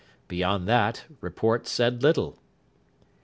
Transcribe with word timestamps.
Beyond 0.27 0.67
that, 0.67 1.05
report 1.21 1.67
said 1.67 2.01
little. 2.01 2.39